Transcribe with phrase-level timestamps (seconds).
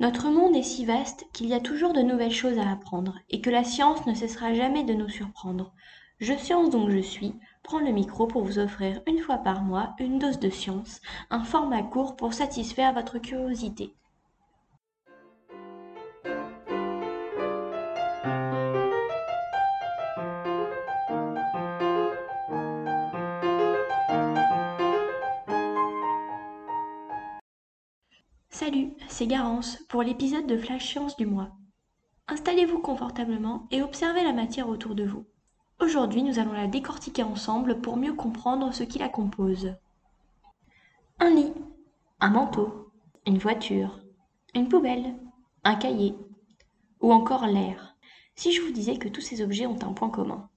[0.00, 3.40] Notre monde est si vaste qu'il y a toujours de nouvelles choses à apprendre et
[3.40, 5.72] que la science ne cessera jamais de nous surprendre.
[6.18, 9.94] Je science donc je suis prends le micro pour vous offrir une fois par mois
[9.98, 11.00] une dose de science,
[11.30, 13.94] un format court pour satisfaire votre curiosité.
[28.54, 31.52] Salut, c'est Garance pour l'épisode de Flash Science du mois.
[32.28, 35.24] Installez-vous confortablement et observez la matière autour de vous.
[35.80, 39.74] Aujourd'hui, nous allons la décortiquer ensemble pour mieux comprendre ce qui la compose.
[41.18, 41.54] Un lit,
[42.20, 42.92] un manteau,
[43.26, 44.00] une voiture,
[44.54, 45.16] une poubelle,
[45.64, 46.14] un cahier,
[47.00, 47.96] ou encore l'air.
[48.34, 50.50] Si je vous disais que tous ces objets ont un point commun,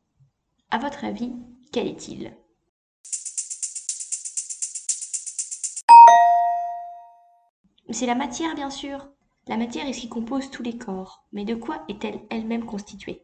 [0.70, 1.32] à votre avis,
[1.72, 2.34] quel est-il?
[7.92, 9.08] C'est la matière, bien sûr.
[9.48, 11.24] La matière est ce qui compose tous les corps.
[11.34, 13.22] Mais de quoi est-elle elle-même constituée?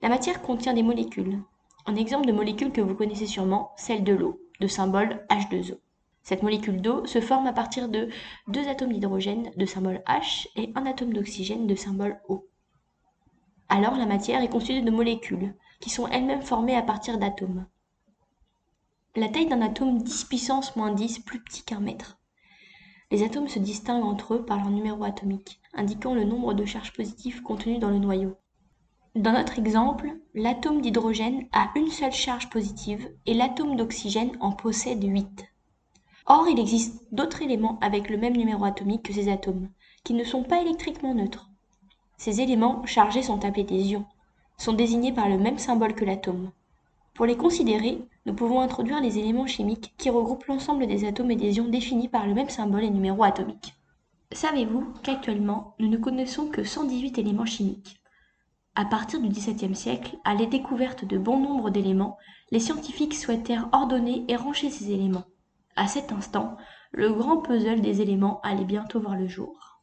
[0.00, 1.42] La matière contient des molécules.
[1.86, 5.78] Un exemple de molécule que vous connaissez sûrement, celle de l'eau, de symbole H2O.
[6.22, 8.08] Cette molécule d'eau se forme à partir de
[8.48, 12.48] deux atomes d'hydrogène de symbole H et un atome d'oxygène de symbole O.
[13.68, 17.66] Alors la matière est constituée de molécules, qui sont elles-mêmes formées à partir d'atomes.
[19.16, 22.18] La taille d'un atome 10 puissance moins 10 plus petit qu'un mètre.
[23.10, 26.92] Les atomes se distinguent entre eux par leur numéro atomique, indiquant le nombre de charges
[26.92, 28.36] positives contenues dans le noyau.
[29.14, 35.04] Dans notre exemple, l'atome d'hydrogène a une seule charge positive et l'atome d'oxygène en possède
[35.04, 35.44] 8.
[36.26, 39.68] Or, il existe d'autres éléments avec le même numéro atomique que ces atomes,
[40.02, 41.50] qui ne sont pas électriquement neutres.
[42.16, 44.06] Ces éléments chargés sont appelés des ions,
[44.56, 46.50] sont désignés par le même symbole que l'atome.
[47.14, 51.36] Pour les considérer, nous pouvons introduire les éléments chimiques qui regroupent l'ensemble des atomes et
[51.36, 53.74] des ions définis par le même symbole et numéro atomique.
[54.32, 58.00] Savez-vous qu'actuellement, nous ne connaissons que 118 éléments chimiques?
[58.74, 62.18] À partir du XVIIe siècle, à la découverte de bon nombre d'éléments,
[62.50, 65.26] les scientifiques souhaitèrent ordonner et ranger ces éléments.
[65.76, 66.56] À cet instant,
[66.90, 69.80] le grand puzzle des éléments allait bientôt voir le jour.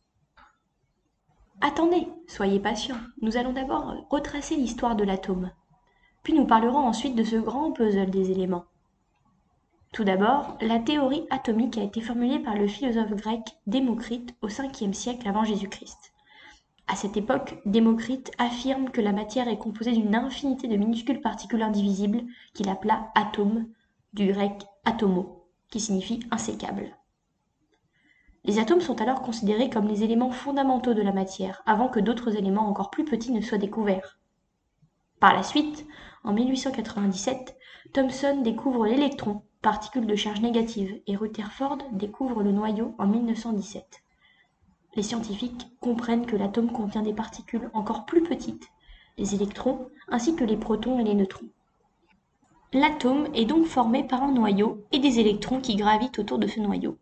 [1.62, 5.52] Attendez, soyez patients, nous allons d'abord retracer l'histoire de l'atome
[6.24, 8.66] puis nous parlerons ensuite de ce grand puzzle des éléments.
[9.94, 14.94] Tout d'abord, la théorie atomique a été formulée par le philosophe grec Démocrite au 5e
[14.94, 16.14] siècle avant Jésus-Christ.
[16.88, 21.62] À cette époque, Démocrite affirme que la matière est composée d'une infinité de minuscules particules
[21.62, 22.22] indivisibles
[22.54, 23.68] qu'il appela atomes,
[24.14, 26.96] du grec atomo, qui signifie insécable.
[28.44, 32.36] Les atomes sont alors considérés comme les éléments fondamentaux de la matière, avant que d'autres
[32.36, 34.20] éléments encore plus petits ne soient découverts.
[35.20, 35.86] Par la suite,
[36.24, 37.58] en 1897,
[37.94, 44.04] Thomson découvre l'électron, particule de charge négative, et Rutherford découvre le noyau en 1917.
[44.96, 48.68] Les scientifiques comprennent que l'atome contient des particules encore plus petites,
[49.18, 51.50] les électrons, ainsi que les protons et les neutrons.
[52.74, 56.60] L'atome est donc formé par un noyau et des électrons qui gravitent autour de ce
[56.60, 56.98] noyau.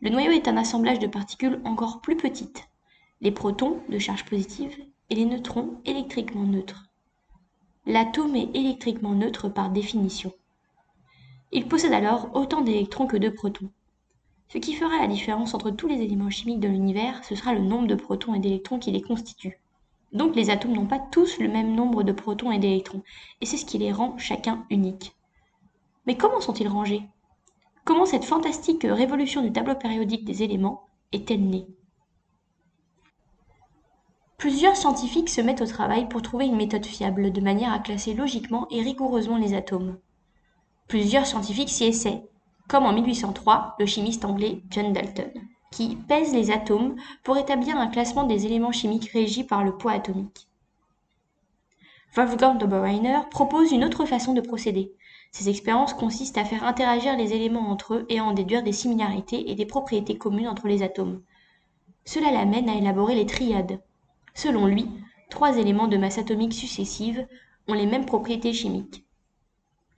[0.00, 2.68] Le noyau est un assemblage de particules encore plus petites,
[3.20, 4.76] les protons de charge positive
[5.10, 6.87] et les neutrons électriquement neutres
[7.88, 10.30] l'atome est électriquement neutre par définition.
[11.52, 13.70] Il possède alors autant d'électrons que de protons.
[14.48, 17.62] Ce qui fera la différence entre tous les éléments chimiques de l'univers, ce sera le
[17.62, 19.58] nombre de protons et d'électrons qui les constituent.
[20.12, 23.02] Donc les atomes n'ont pas tous le même nombre de protons et d'électrons,
[23.40, 25.14] et c'est ce qui les rend chacun uniques.
[26.06, 27.02] Mais comment sont-ils rangés?
[27.86, 30.82] Comment cette fantastique révolution du tableau périodique des éléments
[31.12, 31.66] est-elle née?
[34.38, 38.14] Plusieurs scientifiques se mettent au travail pour trouver une méthode fiable de manière à classer
[38.14, 39.98] logiquement et rigoureusement les atomes.
[40.86, 42.22] Plusieurs scientifiques s'y essaient,
[42.68, 45.32] comme en 1803 le chimiste anglais John Dalton,
[45.72, 46.94] qui pèse les atomes
[47.24, 50.46] pour établir un classement des éléments chimiques régi par le poids atomique.
[52.14, 54.92] Wolfgang Doberreiner propose une autre façon de procéder.
[55.32, 58.72] Ces expériences consistent à faire interagir les éléments entre eux et à en déduire des
[58.72, 61.22] similarités et des propriétés communes entre les atomes.
[62.04, 63.80] Cela l'amène à élaborer les triades,
[64.38, 64.86] Selon lui,
[65.30, 67.26] trois éléments de masse atomique successive
[67.66, 69.04] ont les mêmes propriétés chimiques.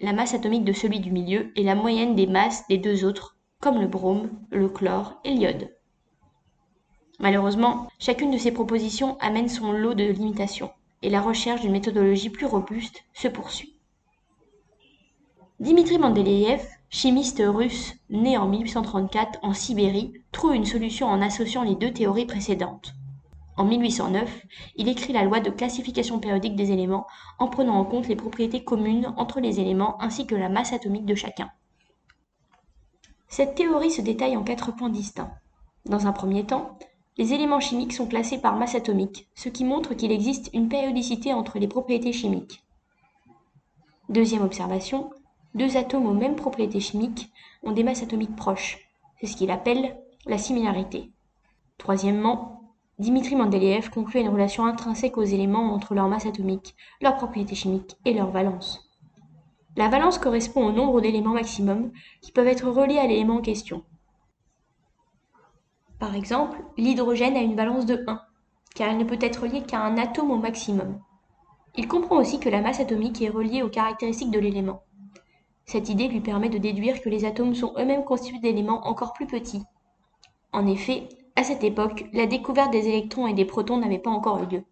[0.00, 3.36] La masse atomique de celui du milieu est la moyenne des masses des deux autres,
[3.60, 5.76] comme le brome, le chlore et l'iode.
[7.18, 10.70] Malheureusement, chacune de ces propositions amène son lot de limitations,
[11.02, 13.76] et la recherche d'une méthodologie plus robuste se poursuit.
[15.58, 21.74] Dimitri Mendeleïev, chimiste russe né en 1834 en Sibérie, trouve une solution en associant les
[21.74, 22.94] deux théories précédentes.
[23.60, 24.46] En 1809,
[24.76, 27.06] il écrit la loi de classification périodique des éléments
[27.38, 31.04] en prenant en compte les propriétés communes entre les éléments ainsi que la masse atomique
[31.04, 31.50] de chacun.
[33.28, 35.34] Cette théorie se détaille en quatre points distincts.
[35.84, 36.78] Dans un premier temps,
[37.18, 41.34] Les éléments chimiques sont classés par masse atomique, ce qui montre qu'il existe une périodicité
[41.34, 42.62] entre les propriétés chimiques.
[44.08, 45.10] Deuxième observation,
[45.54, 47.30] deux atomes aux mêmes propriétés chimiques
[47.62, 48.78] ont des masses atomiques proches.
[49.20, 51.10] C'est ce qu'il appelle la similarité.
[51.76, 52.59] Troisièmement,
[53.00, 57.96] Dimitri Mendeleïev conclut une relation intrinsèque aux éléments entre leur masse atomique, leurs propriétés chimiques
[58.04, 58.90] et leur valence.
[59.78, 63.84] La valence correspond au nombre d'éléments maximum qui peuvent être reliés à l'élément en question.
[65.98, 68.20] Par exemple, l'hydrogène a une valence de 1,
[68.74, 71.00] car il ne peut être lié qu'à un atome au maximum.
[71.76, 74.82] Il comprend aussi que la masse atomique est reliée aux caractéristiques de l'élément.
[75.64, 79.26] Cette idée lui permet de déduire que les atomes sont eux-mêmes constitués d'éléments encore plus
[79.26, 79.62] petits.
[80.52, 81.08] En effet,
[81.40, 84.62] à cette époque, la découverte des électrons et des protons n'avait pas encore eu lieu.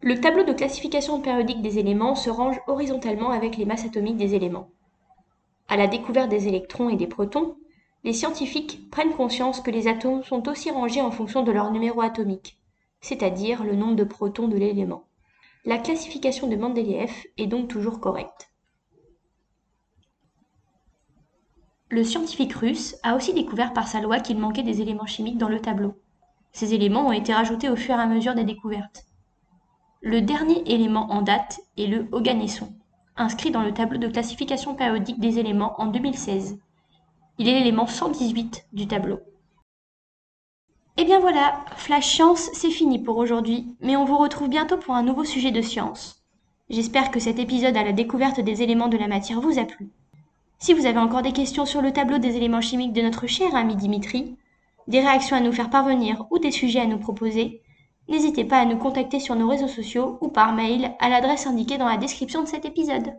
[0.00, 4.34] Le tableau de classification périodique des éléments se range horizontalement avec les masses atomiques des
[4.34, 4.70] éléments.
[5.68, 7.56] À la découverte des électrons et des protons,
[8.04, 12.00] les scientifiques prennent conscience que les atomes sont aussi rangés en fonction de leur numéro
[12.00, 12.56] atomique,
[13.02, 15.04] c'est-à-dire le nombre de protons de l'élément.
[15.66, 18.50] La classification de Mendeleïev est donc toujours correcte.
[21.88, 25.48] Le scientifique russe a aussi découvert par sa loi qu'il manquait des éléments chimiques dans
[25.48, 25.94] le tableau.
[26.50, 29.04] Ces éléments ont été rajoutés au fur et à mesure des découvertes.
[30.02, 32.72] Le dernier élément en date est le oganesson,
[33.16, 36.58] inscrit dans le tableau de classification périodique des éléments en 2016.
[37.38, 39.20] Il est l'élément 118 du tableau.
[40.98, 44.78] Et eh bien voilà, Flash Science, c'est fini pour aujourd'hui, mais on vous retrouve bientôt
[44.78, 46.24] pour un nouveau sujet de science.
[46.68, 49.90] J'espère que cet épisode à la découverte des éléments de la matière vous a plu.
[50.58, 53.54] Si vous avez encore des questions sur le tableau des éléments chimiques de notre cher
[53.54, 54.36] ami Dimitri,
[54.88, 57.62] des réactions à nous faire parvenir ou des sujets à nous proposer,
[58.08, 61.78] n'hésitez pas à nous contacter sur nos réseaux sociaux ou par mail à l'adresse indiquée
[61.78, 63.12] dans la description de cet épisode.